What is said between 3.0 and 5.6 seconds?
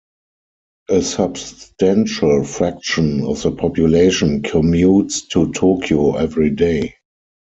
of the population commutes to